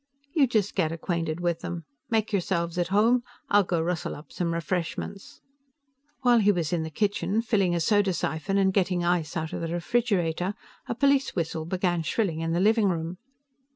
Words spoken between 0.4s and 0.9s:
just